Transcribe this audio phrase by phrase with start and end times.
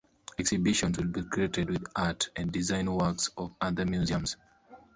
[0.39, 4.35] Exhibitions would be created with art and design works of other museums.